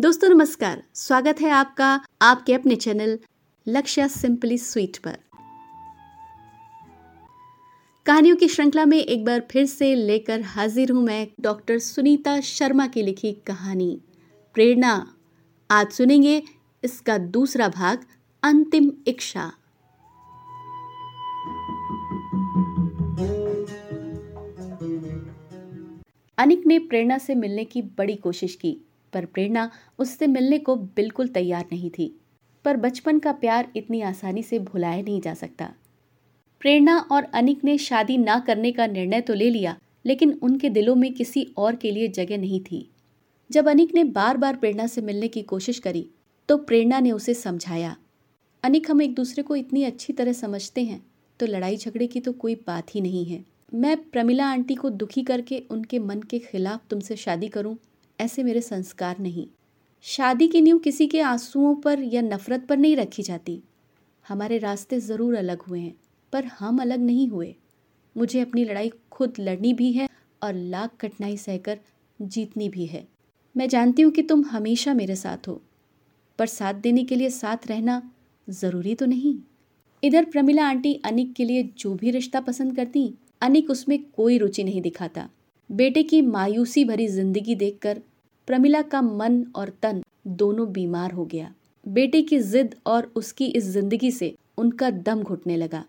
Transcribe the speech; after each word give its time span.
दोस्तों, 0.00 0.28
नमस्कार। 0.28 0.82
स्वागत 0.94 1.40
है 1.40 1.50
आपका, 1.50 1.88
आपके 2.22 2.54
अपने 2.54 2.76
चैनल 2.76 3.18
लक्ष्य 3.66 4.08
सिंपली 4.08 4.58
स्वीट 4.58 4.96
पर। 4.98 5.16
कहानियों 8.06 8.36
की 8.36 8.48
श्रृंखला 8.48 8.84
में 8.84 8.96
एक 8.98 9.24
बार 9.24 9.46
फिर 9.50 9.66
से 9.66 9.94
लेकर 9.94 10.42
हाजिर 10.42 10.92
हूँ 10.92 11.02
मैं 11.04 11.26
डॉक्टर 11.40 11.78
सुनीता 11.78 12.40
शर्मा 12.40 12.86
की 12.86 13.02
लिखी 13.02 13.32
कहानी, 13.46 14.00
प्रेरणा। 14.54 15.14
आज 15.70 15.92
सुनेंगे 15.92 16.42
इसका 16.82 17.18
दूसरा 17.18 17.68
भाग, 17.68 18.06
अंतिम 18.42 18.92
इच्छा। 19.06 19.52
अनिक 26.38 26.66
ने 26.66 26.78
प्रेरणा 26.78 27.18
से 27.18 27.34
मिलने 27.34 27.64
की 27.64 27.82
बड़ी 27.82 28.16
कोशिश 28.16 28.54
की। 28.54 28.80
पर 29.12 29.24
प्रेरणा 29.24 29.70
उससे 29.98 30.26
मिलने 30.26 30.58
को 30.58 30.76
बिल्कुल 30.76 31.28
तैयार 31.28 31.66
नहीं 31.72 31.90
थी। 31.90 32.14
पर 32.64 32.76
बचपन 32.76 33.18
का 33.18 33.32
प्यार 33.32 33.70
इतनी 33.76 34.00
आसानी 34.02 34.42
से 34.42 34.58
भुलाया 34.58 35.02
नहीं 35.02 35.20
जा 35.20 35.34
सकता। 35.34 35.72
प्रेरणा 36.62 36.98
और 37.12 37.24
अनिक 37.24 37.64
ने 37.64 37.76
शादी 37.78 38.16
ना 38.18 38.38
करने 38.38 38.72
का 38.72 38.86
निर्णय 38.86 39.20
तो 39.20 39.34
ले 39.34 39.50
लिया, 39.50 39.76
लेकिन 40.04 40.38
उनके 40.42 40.68
दिलों 40.70 40.94
में 40.94 41.12
किसी 41.14 41.44
और 41.56 41.76
के 41.76 41.90
लिए 41.90 42.08
जगह 42.08 42.38
नहीं 42.38 42.60
थी। 42.60 42.88
जब 43.50 43.68
अनिक 43.68 43.94
ने 43.94 44.04
बार 44.06 44.36
बार 44.36 44.56
प्रेरणा 44.56 44.86
से 44.86 45.00
मिलने 45.00 45.28
की 45.28 45.42
कोशिश 45.42 45.78
करी 45.78 46.06
तो 46.48 46.56
प्रेरणा 46.58 47.00
ने 47.00 47.12
उसे 47.12 47.34
समझाया, 47.34 47.96
अनिक, 48.62 48.90
हम 48.90 49.02
एक 49.02 49.14
दूसरे 49.14 49.42
को 49.42 49.56
इतनी 49.56 49.84
अच्छी 49.84 50.12
तरह 50.12 50.32
समझते 50.32 50.84
हैं 50.84 51.02
तो 51.40 51.46
लड़ाई 51.46 51.76
झगड़े 51.76 52.06
की 52.06 52.20
तो 52.20 52.32
कोई 52.32 52.54
बात 52.66 52.94
ही 52.94 53.00
नहीं 53.00 53.24
है। 53.24 53.44
मैं 53.74 53.96
प्रमिला 54.02 54.46
आंटी 54.46 54.74
को 54.74 54.90
दुखी 54.90 55.22
करके 55.22 55.62
उनके 55.70 55.98
मन 55.98 56.20
के 56.20 56.38
खिलाफ 56.40 56.80
तुमसे 56.90 57.16
शादी 57.16 57.48
करूँ 57.48 57.76
ऐसे 58.20 58.42
मेरे 58.42 58.60
संस्कार 58.62 59.18
नहीं। 59.18 59.46
शादी 60.04 60.46
की 60.48 60.60
नींव 60.60 60.78
किसी 60.78 61.06
के 61.06 61.20
आंसुओं 61.22 61.74
पर 61.76 62.02
या 62.04 62.20
नफरत 62.22 62.66
पर 62.68 62.76
नहीं 62.78 62.96
रखी 62.96 63.22
जाती। 63.22 63.60
हमारे 64.26 64.58
रास्ते 64.58 65.00
ज़रूर 65.00 65.34
अलग 65.36 65.62
हुए 65.62 65.80
हैं, 65.80 65.94
पर 66.32 66.44
हम 66.58 66.80
अलग 66.80 67.00
नहीं 67.00 67.28
हुए। 67.28 67.54
मुझे 68.16 68.40
अपनी 68.40 68.64
लड़ाई 68.64 68.90
खुद 69.10 69.34
लड़नी 69.40 69.72
भी 69.74 69.92
है 69.92 70.08
और 70.42 70.54
लाख 70.54 70.96
कठिनाई 71.00 71.36
सहकर 71.36 71.78
जीतनी 72.20 72.68
भी 72.68 72.86
है। 72.86 73.06
मैं 73.54 73.68
जानती 73.68 74.02
हूँ 74.02 74.12
कि 74.12 74.22
तुम 74.22 74.44
हमेशा 74.46 74.94
मेरे 74.94 75.16
साथ 75.16 75.48
हो, 75.48 75.60
पर 76.38 76.46
साथ 76.48 76.74
देने 76.76 77.04
के 77.04 77.16
लिए 77.16 77.30
साथ 77.30 77.66
रहना 77.68 78.02
ज़रूरी 78.48 78.94
तो 78.94 79.06
नहीं। 79.06 79.34
इधर 80.02 80.24
प्रमिला 80.24 80.68
आंटी 80.68 80.94
अनिक 81.04 81.32
के 81.32 81.44
लिए 81.44 81.62
जो 81.78 81.94
भी 81.94 82.10
रिश्ता 82.10 82.40
पसंद 82.40 82.76
करती, 82.76 83.12
अनिक 83.42 83.70
उसमें 83.70 83.98
कोई 84.06 84.38
रुचि 84.38 84.64
नहीं 84.64 84.82
दिखाता। 84.82 85.28
बेटे 85.70 86.02
की 86.02 86.20
मायूसी 86.22 86.84
भरी 86.84 87.06
ज़िंदगी 87.08 87.54
देखकर 87.56 88.00
प्रमिला 88.50 88.80
का 88.82 89.00
मन 89.02 89.44
और 89.56 89.68
तन 89.82 90.02
दोनों 90.28 90.66
बीमार 90.72 91.12
हो 91.12 91.24
गया। 91.24 91.52
बेटे 91.86 92.22
की 92.22 92.38
जिद 92.40 92.74
और 92.86 93.10
उसकी 93.16 93.46
इस 93.46 93.64
ज़िंदगी 93.64 94.10
से 94.10 94.34
उनका 94.58 94.90
दम 94.90 95.22
घुटने 95.22 95.56
लगा। 95.56 95.84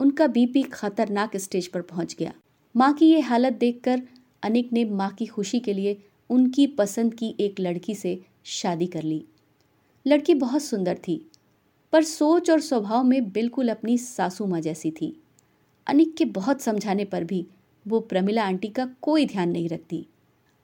उनका 0.00 0.26
बीपी 0.26 0.62
खतरनाक 0.62 1.36
स्टेज 1.36 1.66
पर 1.66 1.82
पहुँच 1.82 2.14
गया। 2.18 2.32
माँ 2.74 2.92
की 2.94 3.06
ये 3.06 3.20
हालत 3.20 3.52
देखकर 3.52 4.02
अनिक 4.42 4.72
ने 4.72 4.84
माँ 4.84 5.10
की 5.10 5.26
खुशी 5.26 5.60
के 5.60 5.72
लिए 5.72 5.96
उनकी 6.30 6.66
पसंद 6.76 7.14
की 7.14 7.34
एक 7.40 7.60
लड़की 7.60 7.94
से 7.94 8.18
शादी 8.44 8.86
कर 8.86 9.02
ली। 9.02 9.24
लड़की 10.06 10.34
बहुत 10.36 10.62
सुंदर 10.62 10.98
थी, 11.08 11.20
पर 11.92 12.02
सोच 12.04 12.50
और 12.50 12.60
स्वभाव 12.60 13.04
में 13.04 13.30
बिल्कुल 13.32 13.68
अपनी 13.68 13.98
सासू 13.98 14.46
माँ 14.46 14.60
जैसी 14.60 14.90
थी। 14.92 15.16
अनिक 15.86 16.16
के 16.16 16.24
बहुत 16.24 16.60
समझाने 16.60 17.04
पर 17.04 17.24
भी 17.24 17.46
वो 17.86 18.00
प्रमिला 18.02 18.44
आंटी 18.44 18.68
का 18.68 18.90
कोई 19.02 19.26
ध्यान 19.26 19.50
नहीं 19.50 19.68
रखती। 19.68 20.06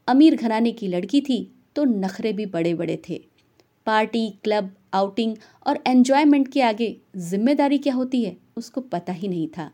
अमीर 0.08 0.36
घराने 0.36 0.72
की 0.72 0.88
लड़की 0.88 1.20
थी 1.20 1.42
तो 1.76 1.84
नखरे 1.86 2.32
भी 2.32 2.46
बड़े 2.48 2.74
बड़े 2.74 3.00
थे। 3.08 3.20
पार्टी, 3.86 4.28
क्लब, 4.44 4.70
आउटिंग 4.94 5.36
और 5.66 5.82
एन्जॉयमेंट 5.86 6.48
के 6.52 6.62
आगे 6.62 6.96
ज़िम्मेदारी 7.18 7.78
क्या 7.78 7.94
होती 7.94 8.22
है, 8.24 8.36
उसको 8.56 8.80
पता 8.82 9.12
ही 9.12 9.28
नहीं 9.28 9.48
था। 9.48 9.70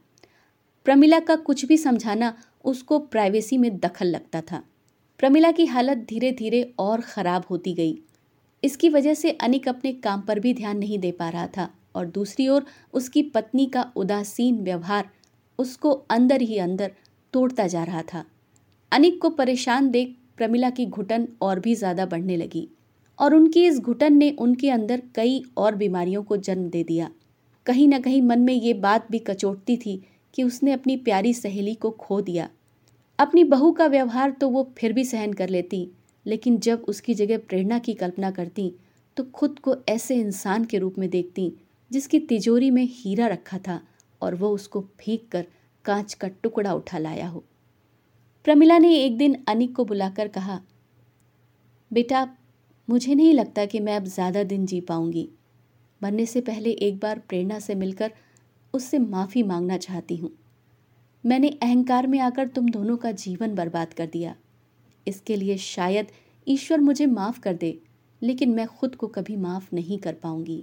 प्रमिला 0.86 1.18
का 1.20 1.36
कुछ 1.36 1.64
भी 1.64 1.76
समझाना 1.78 2.32
उसको 2.64 2.98
प्राइवेसी 2.98 3.58
में 3.58 3.78
दखल 3.78 4.06
लगता 4.06 4.40
था। 4.42 4.62
प्रमिला 5.20 5.50
की 5.52 5.66
हालत 5.66 6.06
धीरे 6.08 6.30
धीरे 6.32 6.62
और 6.78 7.00
ख़राब 7.02 7.44
होती 7.50 7.72
गई। 7.74 7.98
इसकी 8.62 8.88
वजह 8.88 9.14
से 9.14 9.30
अनिक 9.32 9.68
अपने 9.68 9.92
काम 9.94 10.20
पर 10.20 10.40
भी 10.40 10.54
ध्यान 10.54 10.78
नहीं 10.78 10.98
दे 10.98 11.10
पा 11.12 11.28
रहा 11.28 11.46
था 11.46 11.68
और 11.94 12.06
दूसरी 12.10 12.48
ओर 12.48 12.66
उसकी 12.94 13.22
पत्नी 13.24 13.66
का 13.66 13.90
उदासीन 13.96 14.62
व्यवहार 14.62 15.10
उसको 15.58 15.90
अंदर 16.10 16.40
ही 16.40 16.58
अंदर 16.58 16.92
तोड़ता 17.34 17.66
जा 17.66 17.84
रहा 17.84 18.02
था। 18.04 18.24
अनिक 18.92 19.20
को 19.22 19.30
परेशान 19.30 19.90
देख 19.90 20.14
प्रमिला 20.36 20.70
की 20.70 20.86
घुटन 20.86 21.26
और 21.42 21.60
भी 21.60 21.74
ज़्यादा 21.74 22.04
बढ़ने 22.06 22.36
लगी 22.36 22.68
और 23.18 23.34
उनकी 23.34 23.64
इस 23.66 23.78
घुटन 23.78 24.14
ने 24.14 24.30
उनके 24.40 24.70
अंदर 24.70 25.02
कई 25.14 25.42
और 25.56 25.74
बीमारियों 25.74 26.22
को 26.22 26.36
जन्म 26.38 26.68
दे 26.70 26.82
दिया। 26.84 27.10
कहीं 27.66 27.88
ना 27.88 27.98
कहीं 27.98 28.20
मन 28.22 28.40
में 28.40 28.52
ये 28.54 28.74
बात 28.76 29.06
भी 29.10 29.18
कचोटती 29.20 29.76
थी 29.76 30.00
कि 30.34 30.42
उसने 30.42 30.72
अपनी 30.72 30.96
प्यारी 30.98 31.32
सहेली 31.34 31.74
को 31.74 31.90
खो 31.90 32.20
दिया। 32.20 32.48
अपनी 33.18 33.44
बहू 33.44 33.70
का 33.72 33.86
व्यवहार 33.86 34.30
तो 34.30 34.48
वो 34.48 34.62
फिर 34.78 34.92
भी 34.92 35.04
सहन 35.04 35.32
कर 35.32 35.48
लेती, 35.48 35.88
लेकिन 36.26 36.58
जब 36.58 36.84
उसकी 36.88 37.14
जगह 37.14 37.38
प्रेरणा 37.38 37.78
की 37.78 37.94
कल्पना 37.94 38.30
करती 38.30 38.72
तो 39.16 39.24
खुद 39.24 39.58
को 39.58 39.74
ऐसे 39.88 40.14
इंसान 40.16 40.64
के 40.64 40.78
रूप 40.78 40.98
में 40.98 41.08
देखती, 41.10 41.52
जिसकी 41.90 42.18
तिजोरी 42.20 42.70
में 42.70 42.86
हीरा 42.92 43.26
रखा 43.26 43.58
था 43.58 43.80
और 44.22 44.34
वो 44.34 44.50
उसको 44.50 44.80
फेंक 45.00 45.28
कर 45.32 45.46
कांच 45.84 46.14
का 46.14 46.28
टुकड़ा 46.42 46.72
उठा 46.74 46.98
लाया 46.98 47.28
हो। 47.28 47.44
प्रमिला 48.46 48.76
ने 48.78 48.92
एक 48.96 49.16
दिन 49.18 49.36
अनिक 49.48 49.74
को 49.76 49.84
बुलाकर 49.84 50.28
कहा, 50.28 50.60
बेटा, 51.90 52.28
मुझे 52.88 53.14
नहीं 53.14 53.32
लगता 53.34 53.64
कि 53.64 53.80
मैं 53.80 53.96
अब 53.96 54.04
ज़्यादा 54.04 54.42
दिन 54.42 54.66
जी 54.66 54.80
पाऊँगी। 54.80 55.28
मरने 56.00 56.26
से 56.26 56.40
पहले 56.40 56.70
एक 56.70 56.98
बार 56.98 57.18
प्रेरणा 57.18 57.58
से 57.58 57.74
मिलकर 57.74 58.12
उससे 58.74 58.98
माफ़ी 58.98 59.42
मांगना 59.42 59.76
चाहती 59.76 60.16
हूँ। 60.16 60.30
मैंने 61.24 61.48
अहंकार 61.62 62.06
में 62.06 62.18
आकर 62.20 62.48
तुम 62.48 62.68
दोनों 62.68 62.96
का 62.96 63.12
जीवन 63.12 63.54
बर्बाद 63.54 63.92
कर 63.92 64.06
दिया। 64.06 64.34
इसके 65.06 65.36
लिए 65.36 65.56
शायद 65.56 66.12
ईश्वर 66.46 66.80
मुझे 66.80 67.06
माफ़ 67.06 67.40
कर 67.40 67.54
दे, 67.54 67.78
लेकिन 68.22 68.50
मैं 68.50 68.66
खुद 68.68 68.94
को 68.94 69.06
कभी 69.08 69.36
माफ़ 69.36 69.74
नहीं 69.74 69.98
कर 69.98 70.14
पाऊँगी। 70.14 70.62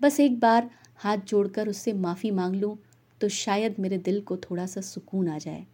बस 0.00 0.18
एक 0.20 0.40
बार 0.40 0.70
हाथ 0.96 1.18
जोड़कर 1.18 1.68
उससे 1.68 1.92
माफ़ी 1.92 2.30
मांग 2.30 2.54
लूँ 2.54 2.76
तो 3.20 3.28
शायद 3.28 3.76
मेरे 3.80 3.98
दिल 3.98 4.20
को 4.20 4.36
थोड़ा 4.40 4.66
सा 4.66 4.80
सुकून 4.80 5.28
आ 5.28 5.38
जाए। 5.38 5.64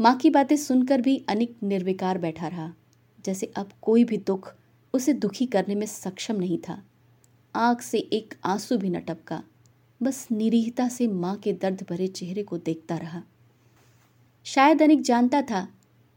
माँ 0.00 0.16
की 0.16 0.30
बातें 0.30 0.56
सुनकर 0.56 1.00
भी 1.00 1.24
अनिक 1.28 1.56
निर्विकार 1.62 2.18
बैठा 2.18 2.48
रहा। 2.48 2.72
जैसे 3.24 3.52
अब 3.56 3.68
कोई 3.82 4.04
भी 4.04 4.16
दुख 4.16 4.54
उसे 4.94 5.12
दुखी 5.12 5.46
करने 5.46 5.74
में 5.74 5.86
सक्षम 5.86 6.36
नहीं 6.36 6.58
था। 6.58 6.82
आँख 7.54 7.82
से 7.82 7.98
एक 7.98 8.34
आँसू 8.44 8.76
भी 8.76 8.90
न 8.90 9.00
टपका। 9.00 9.42
बस 10.02 10.28
निरीहता 10.32 10.88
से 10.88 11.06
माँ 11.06 11.36
के 11.36 11.52
दर्द 11.52 11.86
भरे 11.90 12.06
चेहरे 12.06 12.42
को 12.42 12.58
देखता 12.58 12.96
रहा। 12.96 13.22
शायद 14.44 14.82
अनिक 14.82 15.02
जानता 15.02 15.42
था 15.42 15.68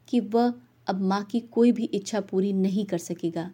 कि 0.07 0.19
वह 0.19 0.53
अब 0.87 1.01
माँ 1.01 1.23
की 1.23 1.39
कोई 1.39 1.71
भी 1.71 1.83
इच्छा 1.83 2.21
पूरी 2.21 2.53
नहीं 2.53 2.85
कर 2.85 2.97
सकेगा। 2.97 3.51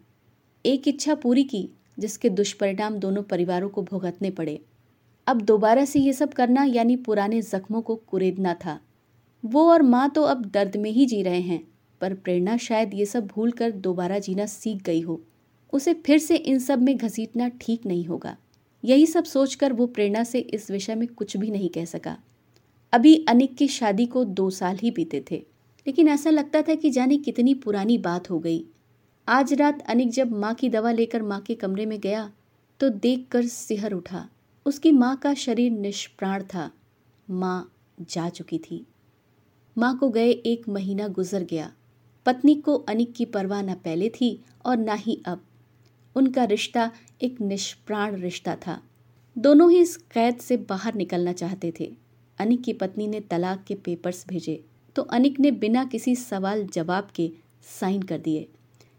एक 0.66 0.88
इच्छा 0.88 1.16
पूरी 1.16 1.44
की, 1.44 1.70
जिसके 2.00 2.30
दुष्परिणाम 2.30 2.96
दोनों 2.96 3.24
परिवारों 3.24 3.70
को 3.70 3.82
भुगतने 3.84 4.30
पड़े। 4.30 4.62
अब 5.28 5.42
दोबारा 5.42 5.86
से 5.86 6.00
ये 6.00 6.14
सब 6.14 6.34
करना 6.34 6.64
यानी 6.64 6.96
पुराने 6.96 7.42
जख्मों 7.42 7.82
को 7.82 7.96
कुरेदना 7.96 8.54
था। 8.54 8.80
वो 9.44 9.68
और 9.70 9.82
माँ 9.82 10.10
तो 10.10 10.24
अब 10.24 10.46
दर्द 10.46 10.78
में 10.78 10.90
ही 10.92 11.06
जी 11.06 11.22
रहे 11.24 11.42
हैं, 11.42 11.62
पर 12.02 12.14
प्रेरणा 12.14 12.58
शायद 12.58 12.94
ये 12.94 13.06
सब 13.06 13.28
भूल 13.28 13.52
कर 13.52 13.72
दोबारा 13.72 14.20
जीना 14.20 14.46
सीख 14.46 14.82
गई 14.84 15.02
हो। 15.02 15.22
उसे 15.74 15.94
फिर 16.06 16.18
से 16.18 16.36
इन 16.36 16.60
सब 16.60 16.82
में 16.82 16.96
घसीटना 16.98 17.48
ठीक 17.62 17.86
नहीं 17.86 18.06
होगा। 18.06 18.36
यही 18.84 19.06
सब 19.06 19.24
सोचकर 19.24 19.74
वो 19.74 19.88
प्रेरणा 19.88 20.24
से 20.24 20.40
इस 20.40 20.70
विषय 20.72 20.96
में 20.96 21.08
कुछ 21.08 21.38
भी 21.38 21.52
नहीं 21.52 21.70
कह 21.70 21.86
सका। 21.86 22.18
अभी 22.94 23.16
अनिक 23.30 23.56
की 23.56 23.68
शादी 23.68 24.06
को 24.06 24.24
दो 24.26 24.50
साल 24.50 24.78
ही 24.78 24.92
बीते 24.92 25.24
थे, 25.32 25.36
लेकिन 25.86 26.08
ऐसा 26.08 26.30
लगता 26.30 26.62
था 26.62 26.76
कि 26.76 26.90
जाने 26.90 27.18
कितनी 27.18 27.54
पुरानी 27.56 27.98
बात 27.98 28.30
हो 28.30 28.40
गई। 28.40 28.64
आज 29.28 29.54
रात 29.54 29.82
अनिक 29.82 30.10
जब 30.10 30.32
माँ 30.32 30.54
की 30.54 30.70
दवा 30.70 30.92
लेकर 30.92 31.22
माँ 31.22 31.40
के 31.42 31.56
कमरे 31.56 31.86
में 31.86 32.00
गया 32.00 32.32
तो 32.80 32.90
देख 32.90 33.26
कर 33.32 33.46
सिहर 33.46 33.94
उठा। 33.94 34.28
उसकी 34.66 34.92
माँ 34.92 35.16
का 35.18 35.34
शरीर 35.34 35.72
निष्प्राण 35.72 36.44
था। 36.44 36.70
माँ 37.28 37.72
जा 38.10 38.30
चुकी 38.30 38.58
थी। 38.60 38.86
माँ 39.78 39.98
को 39.98 40.10
गए 40.10 40.30
एक 40.30 40.68
महीना 40.70 41.08
गुजर 41.08 41.44
गया। 41.44 41.72
पत्नी 42.26 42.56
को 42.56 42.76
अनिक 42.76 43.14
की 43.14 43.26
परवाह 43.26 43.62
न 43.62 43.74
पहले 43.76 44.10
थी 44.10 44.40
और 44.66 44.78
ना 44.78 44.94
ही 44.94 45.22
अब। 45.26 45.44
उनका 46.16 46.44
रिश्ता 46.44 46.90
एक 47.22 47.40
निष्प्राण 47.42 48.16
रिश्ता 48.16 48.56
था। 48.56 48.82
दोनों 49.36 49.70
ही 49.72 49.80
इस 49.80 49.96
कैद 50.12 50.38
से 50.38 50.58
बाहर 50.58 50.96
निकलना 50.96 51.34
चाहते 51.34 51.74
थे। 51.80 51.92
अनिक 52.40 52.62
की 52.62 52.74
पत्नी 52.74 53.08
ने 53.08 53.20
तलाक 53.20 53.64
के 53.64 53.76
पेपर्स 53.76 54.26
भेजे 54.28 54.64
तो 54.96 55.02
अनिक 55.02 55.40
ने 55.40 55.52
बिना 55.52 55.84
किसी 55.86 56.16
सवाल 56.16 56.66
जवाब 56.66 57.08
के 57.16 57.30
साइन 57.70 58.02
कर 58.02 58.18
दिए। 58.18 58.48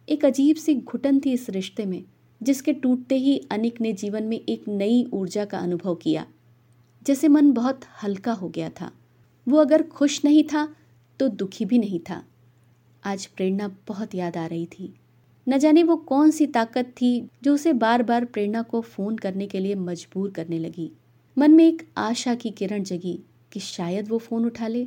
एक 0.08 0.25
अजीब 0.25 0.56
सी 0.56 0.75
घुटन 0.75 1.20
थी 1.20 1.32
इस 1.32 1.48
रिश्ते 1.50 1.86
में, 1.86 2.02
जिसके 2.40 2.72
टूटते 2.72 3.16
ही 3.16 3.36
अनिक 3.50 3.80
ने 3.80 3.92
जीवन 3.92 4.22
में 4.22 4.38
एक 4.38 4.68
नई 4.68 5.04
ऊर्जा 5.12 5.44
का 5.44 5.58
अनुभव 5.58 5.94
किया, 5.94 6.26
जैसे 7.02 7.28
मन 7.28 7.52
बहुत 7.52 7.80
हल्का 8.02 8.32
हो 8.32 8.48
गया 8.48 8.70
था। 8.70 8.90
वो 9.46 9.58
अगर 9.58 9.82
खुश 9.82 10.24
नहीं 10.24 10.42
था 10.44 10.68
तो 11.20 11.28
दुखी 11.28 11.64
भी 11.64 11.78
नहीं 11.78 12.00
था। 12.00 12.22
आज 13.04 13.26
प्रेरणा 13.26 13.68
बहुत 13.88 14.14
याद 14.14 14.36
आ 14.36 14.46
रही 14.46 14.66
थी। 14.66 14.92
न 15.46 15.58
जाने 15.58 15.82
वो 15.82 15.96
कौन 15.96 16.30
सी 16.30 16.46
ताकत 16.46 16.94
थी, 17.00 17.28
जो 17.42 17.54
उसे 17.54 17.72
बार 17.72 18.02
बार 18.02 18.24
प्रेरणा 18.24 18.62
को 18.62 18.80
फ़ोन 18.80 19.16
करने 19.16 19.46
के 19.46 19.60
लिए 19.60 19.74
मजबूर 19.74 20.30
करने 20.30 20.58
लगी। 20.58 20.90
मन 21.36 21.50
में 21.50 21.64
एक 21.64 21.82
आशा 21.96 22.34
की 22.34 22.50
किरण 22.50 22.82
जगी 22.82 23.18
कि 23.52 23.60
शायद 23.60 24.08
वो 24.08 24.18
फ़ोन 24.18 24.46
उठा 24.46 24.66
ले। 24.66 24.86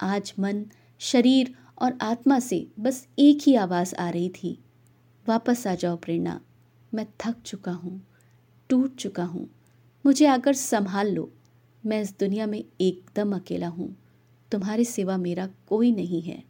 आज 0.00 0.32
मन, 0.38 0.64
शरीर 1.00 1.54
और 1.78 1.98
आत्मा 2.02 2.38
से 2.38 2.66
बस 2.80 3.06
एक 3.18 3.38
ही 3.42 3.54
आवाज़ 3.54 3.94
आ 3.94 4.08
रही 4.10 4.28
थी। 4.28 4.58
वापस 5.26 5.66
आ 5.66 5.74
जाओ 5.74 5.96
प्रेरणा। 5.96 6.40
मैं 6.94 7.06
थक 7.20 7.36
चुका 7.46 7.72
हूँ, 7.72 8.00
टूट 8.70 8.96
चुका 8.96 9.24
हूँ। 9.24 9.48
मुझे 10.04 10.26
आकर 10.26 10.54
संभाल 10.54 11.12
लो। 11.12 11.30
मैं 11.84 12.00
इस 12.02 12.12
दुनिया 12.20 12.46
में 12.46 12.58
एकदम 12.58 13.34
अकेला 13.34 13.68
हूँ। 13.68 13.94
तुम्हारे 14.52 14.84
सिवा 14.84 15.16
मेरा 15.16 15.48
कोई 15.68 15.90
नहीं 15.92 16.20
है। 16.22 16.42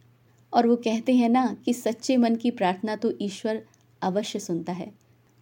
और 0.53 0.67
वो 0.67 0.75
कहते 0.75 1.13
हैं 1.15 1.29
ना 1.29 1.45
कि 1.65 1.73
सच्चे 1.73 2.17
मन 2.17 2.35
की 2.35 2.51
प्रार्थना 2.51 2.95
तो 2.95 3.11
ईश्वर 3.21 3.61
अवश्य 4.01 4.39
सुनता 4.39 4.73
है। 4.73 4.91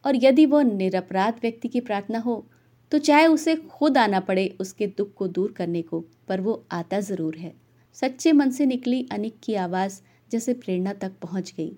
और 0.05 0.15
यदि 0.15 0.45
वो 0.45 0.61
निरपराध 0.61 1.39
व्यक्ति 1.41 1.67
की 1.67 1.79
प्रार्थना 1.81 2.19
हो 2.19 2.45
तो 2.91 2.97
चाहे 2.99 3.25
उसे 3.27 3.55
खुद 3.55 3.97
आना 3.97 4.19
पड़े 4.19 4.47
उसके 4.59 4.87
दुख 4.87 5.13
को 5.13 5.27
दूर 5.27 5.51
करने 5.51 5.81
को, 5.81 5.99
पर 6.27 6.41
वो 6.41 6.63
आता 6.71 6.99
ज़रूर 6.99 7.35
है। 7.37 7.53
सच्चे 7.95 8.31
मन 8.31 8.49
से 8.51 8.65
निकली 8.65 9.05
अनिक 9.11 9.39
की 9.43 9.55
आवाज़ 9.55 9.99
जैसे 10.31 10.53
प्रेरणा 10.53 10.93
तक 10.93 11.11
पहुँच 11.21 11.53
गई। 11.57 11.69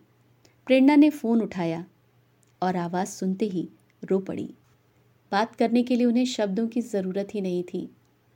प्रेरणा 0.68 0.96
ने 0.96 1.10
फ़ोन 1.10 1.42
उठाया 1.42 1.84
और 2.62 2.76
आवाज़ 2.76 3.10
सुनते 3.10 3.46
ही 3.46 3.68
रो 4.04 4.20
पड़ी। 4.20 4.50
बात 5.32 5.56
करने 5.56 5.84
के 5.84 5.96
लिए 5.96 6.06
उन्हें 6.06 6.26
शब्दों 6.26 6.68
की 6.68 6.82
ज़रूरत 6.82 7.34
ही 7.34 7.42
नहीं 7.42 7.64
थी। 7.64 7.90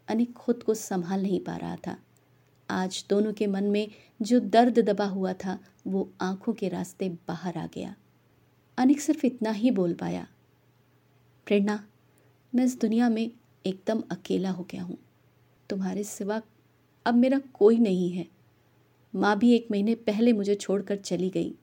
अनिक 0.08 0.34
खुद 0.34 0.64
को 0.64 0.74
संभाल 0.74 1.22
नहीं 1.22 1.40
पा 1.40 1.56
रहा 1.56 1.76
था। 1.76 1.98
आज 2.70 3.06
दोनों 3.10 3.34
के 3.34 3.48
मन 3.48 3.64
में 3.64 3.92
जो 4.22 4.40
दर्द 4.40 4.80
दबा 4.80 5.06
हुआ 5.06 5.34
था, 5.34 5.60
वो 5.88 6.12
आँखों 6.22 6.54
के 6.54 6.70
रास्ते 6.70 7.10
बाहर 7.10 7.58
आ 7.58 7.68
गया। 7.68 7.96
अनिक 8.78 9.02
सिर्फ़ 9.02 9.26
इतना 9.26 9.52
ही 9.52 9.72
बोल 9.72 9.94
पाया, 9.94 10.28
प्रेरणा, 11.46 11.88
मैं 12.56 12.66
इस 12.66 12.80
दुनिया 12.80 13.10
में 13.10 13.32
एकदम 13.66 14.04
अकेला 14.12 14.52
हो 14.52 14.68
गया 14.72 14.84
हूँ। 14.84 14.98
तुम्हारे 15.70 16.04
सिवा 16.04 16.42
अब 17.06 17.14
मेरा 17.14 17.40
कोई 17.54 17.78
नहीं 17.78 18.12
है। 18.12 18.28
माँ 19.16 19.38
भी 19.40 19.56
एक 19.56 19.68
महीने 19.72 19.96
पहले 19.96 20.34
मुझे 20.34 20.56
छोड़कर 20.56 20.96
चली 20.96 21.30
गई। 21.30 21.56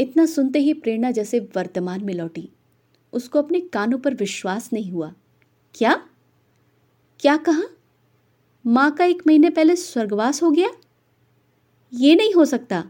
इतना 0.00 0.26
सुनते 0.26 0.58
ही 0.58 0.74
प्रेरणा 0.74 1.10
जैसे 1.10 1.40
वर्तमान 1.56 2.04
में 2.04 2.14
लौटी। 2.14 2.48
उसको 3.12 3.38
अपने 3.38 3.60
कानों 3.60 3.98
पर 3.98 4.14
विश्वास 4.14 4.72
नहीं 4.72 4.90
हुआ। 4.92 5.14
क्या? 5.74 6.08
क्या 7.20 7.36
कहा? 7.36 7.62
माँ 8.66 8.90
का 8.90 9.04
एक 9.04 9.22
महीने 9.26 9.50
पहले 9.50 9.76
स्वर्गवास 9.76 10.42
हो 10.42 10.50
गया? 10.50 10.70
ये 11.94 12.14
नहीं 12.14 12.34
हो 12.34 12.44
सकता। 12.44 12.84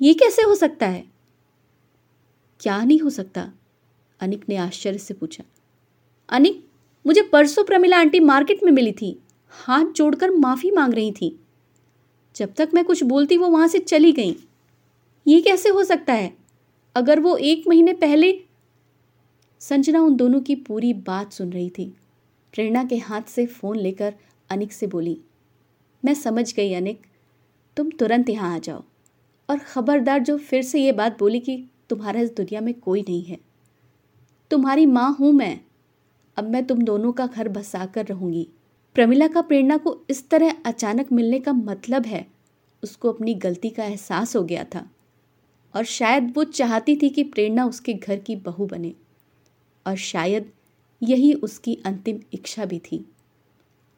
ये 0.00 0.14
कैसे 0.14 0.42
हो 0.42 0.54
सकता 0.54 0.86
है? 0.86 1.04
क्या 2.60 2.84
नहीं 2.84 3.00
हो 3.00 3.10
सकता? 3.10 3.52
अनिक 4.20 4.48
ने 4.48 4.56
आश्चर्य 4.56 4.98
से 4.98 5.14
पूछा। 5.14 5.44
अनिक, 6.28 6.68
मुझे 7.06 7.22
परसों 7.22 7.64
प्रमिला 7.64 7.98
आंटी 7.98 8.20
मार्केट 8.20 8.62
में 8.64 8.72
मिली 8.72 8.92
थी। 8.92 9.22
हाथ 9.50 9.84
जोड़कर 9.84 10.30
माफ़ी 10.30 10.70
मांग 10.70 10.94
रही 10.94 11.12
थी। 11.12 11.40
जब 12.36 12.54
तक 12.54 12.68
मैं 12.74 12.84
कुछ 12.84 13.02
बोलती 13.02 13.36
वो 13.36 13.48
वहाँ 13.48 13.68
से 13.68 13.78
चली 13.78 14.12
गई। 14.12 14.36
ये 15.26 15.40
कैसे 15.40 15.68
हो 15.68 15.84
सकता 15.84 16.12
है? 16.12 16.36
अगर 16.94 17.20
वो 17.20 17.36
एक 17.36 17.68
महीने 17.68 17.92
पहले 17.92 18.40
संजना 19.60 20.00
उन 20.00 20.16
दोनों 20.16 20.40
की 20.40 20.54
पूरी 20.54 20.92
बात 20.92 21.32
सुन 21.32 21.52
रही 21.52 21.70
थी। 21.70 21.96
प्रेरणा 22.52 22.84
के 22.84 22.96
हाथ 22.96 23.22
से 23.22 23.46
फ़ोन 23.46 23.76
लेकर 23.76 24.14
अनिक 24.50 24.72
से 24.72 24.86
बोली, 24.86 25.20
मैं 26.04 26.14
समझ 26.14 26.54
गई 26.54 26.74
अनिक, 26.74 27.02
तुम 27.76 27.90
तुरंत 27.90 28.30
यहाँ 28.30 28.54
आ 28.54 28.58
जाओ। 28.58 28.84
और 29.50 29.58
ख़बरदार 29.58 30.18
जो 30.18 30.38
फिर 30.38 30.62
से 30.62 30.82
ये 30.82 30.92
बात 30.92 31.18
बोली 31.18 31.40
कि 31.40 31.64
तुम्हारा 31.88 32.20
इस 32.20 32.36
दुनिया 32.36 32.60
में 32.60 32.74
कोई 32.74 33.00
नहीं 33.00 33.22
है। 33.22 33.38
तुम्हारी 34.50 34.86
माँ 34.86 35.16
हूँ 35.20 35.32
मैं। 35.32 35.60
अब 36.36 36.50
मैं 36.50 36.66
तुम 36.66 36.82
दोनों 36.82 37.12
का 37.12 37.26
घर 37.26 37.48
बसा 37.48 37.86
कर 37.86 38.06
रहूँगी। 38.06 38.48
प्रमिला 38.94 39.28
का 39.28 39.42
प्रेरणा 39.42 39.76
को 39.76 40.00
इस 40.10 40.28
तरह 40.30 40.54
अचानक 40.66 41.12
मिलने 41.12 41.40
का 41.40 41.52
मतलब 41.52 42.06
है, 42.06 42.26
उसको 42.82 43.12
अपनी 43.12 43.34
गलती 43.34 43.70
का 43.70 43.84
एहसास 43.84 44.36
हो 44.36 44.42
गया 44.42 44.64
था। 44.64 44.90
और 45.74 45.84
शायद 45.84 46.32
वो 46.36 46.44
चाहती 46.44 46.96
थी 46.96 47.08
कि 47.08 47.24
प्रेरणा 47.24 47.64
उसके 47.64 47.92
घर 47.92 48.18
की 48.18 48.36
बहू 48.36 48.66
बने। 48.66 48.94
और 49.86 49.96
शायद 49.96 50.52
यही 51.02 51.32
उसकी 51.32 51.78
अंतिम 51.86 52.20
इच्छा 52.32 52.64
भी 52.64 52.78
थी। 52.78 53.04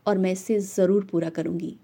और 0.07 0.19
मैं 0.19 0.33
इसे 0.33 0.59
ज़रूर 0.61 1.05
पूरा 1.05 1.29
करूँगी। 1.29 1.77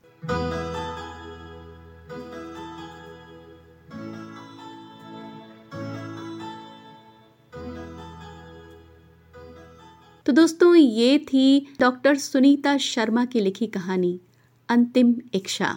तो 10.27 10.33
दोस्तों, 10.33 10.75
ये 10.75 11.19
थी 11.19 11.67
डॉक्टर 11.81 12.17
सुनीता 12.17 12.77
शर्मा 12.77 13.25
की 13.25 13.41
लिखी 13.41 13.67
कहानी, 13.67 14.21
अंतिम 14.69 15.15
इच्छा। 15.35 15.69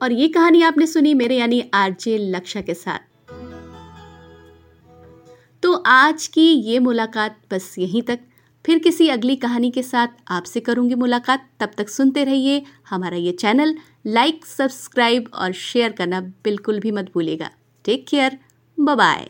और 0.00 0.12
ये 0.12 0.28
कहानी 0.28 0.62
आपने 0.62 0.86
सुनी 0.86 1.12
मेरे 1.14 1.36
यानी 1.36 1.60
आरजे 1.74 2.16
लक्षा 2.18 2.60
के 2.60 2.74
साथ। 2.74 2.98
तो 5.62 5.72
आज 5.86 6.26
की 6.26 6.46
ये 6.62 6.78
मुलाकात 6.78 7.38
बस 7.50 7.74
यहीं 7.78 8.02
तक। 8.02 8.20
फिर 8.66 8.78
किसी 8.78 9.08
अगली 9.08 9.36
कहानी 9.36 9.70
के 9.70 9.82
साथ 9.82 10.08
आपसे 10.28 10.60
करूँगी 10.60 10.94
मुलाकात। 10.94 11.48
तब 11.60 11.70
तक 11.78 11.88
सुनते 11.88 12.24
रहिए 12.24 12.62
हमारा 12.90 13.16
ये 13.16 13.32
चैनल। 13.32 13.74
लाइक 14.06 14.46
सब्सक्राइब 14.46 15.30
और 15.34 15.52
शेयर 15.52 15.92
करना 15.92 16.20
बिल्कुल 16.20 16.80
भी 16.80 16.90
मत 16.90 17.10
भूलिएगा। 17.14 17.50
Take 17.84 18.06
care 18.08 18.38
bye 18.78 19.28